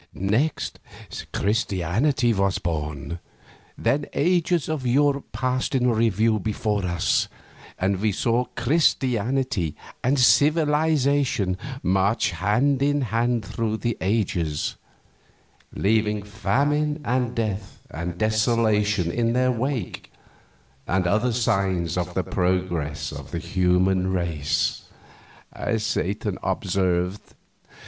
[0.15, 0.79] Next,
[1.31, 3.19] Christianity was born.
[3.77, 7.27] Then ages of Europe passed in review before us,
[7.77, 14.75] and we saw Christianity and Civilization march hand in hand through those ages,
[15.71, 20.11] "leaving famine and death and desolation in their wake,
[20.87, 24.85] and other signs of the progress of the human race,"
[25.53, 27.21] as Satan observed.